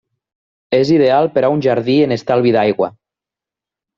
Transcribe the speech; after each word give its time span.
És 0.77 0.91
ideal 0.93 1.29
per 1.35 1.43
a 1.43 1.51
un 1.57 1.61
jardí 1.67 1.97
en 2.05 2.15
estalvi 2.17 2.53
d'aigua. 2.57 2.89